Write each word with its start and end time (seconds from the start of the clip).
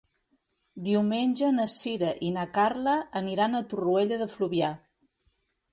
Diumenge 0.87 1.51
na 1.57 1.67
Sira 1.75 2.15
i 2.29 2.33
na 2.39 2.47
Carla 2.57 2.97
aniran 3.23 3.61
a 3.61 3.65
Torroella 3.75 4.21
de 4.25 4.31
Fluvià. 4.37 4.77